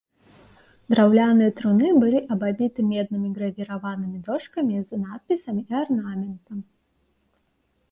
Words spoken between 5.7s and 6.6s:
арнаментам.